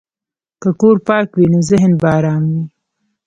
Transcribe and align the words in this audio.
که 0.61 0.69
کور 0.79 0.97
پاک 1.07 1.27
وي، 1.37 1.45
نو 1.53 1.59
ذهن 1.69 1.91
به 2.01 2.09
ارام 2.17 2.43
وي. 2.51 2.63